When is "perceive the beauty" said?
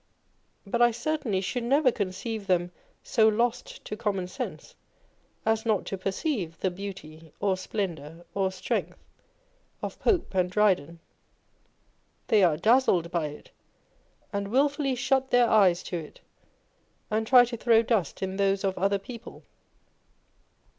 5.99-7.31